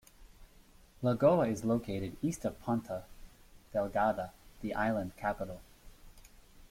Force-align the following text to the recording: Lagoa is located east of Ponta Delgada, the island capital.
Lagoa 1.03 1.47
is 1.47 1.63
located 1.63 2.17
east 2.23 2.43
of 2.43 2.59
Ponta 2.59 3.03
Delgada, 3.71 4.31
the 4.61 4.73
island 4.73 5.15
capital. 5.15 5.61